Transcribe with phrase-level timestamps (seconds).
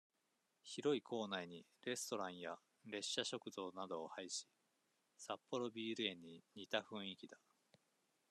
[0.63, 2.57] 広い構内に、レストランや、
[2.87, 4.47] 列車食堂などを配し、
[5.15, 7.37] 札幌ビール園に似た雰囲気だ。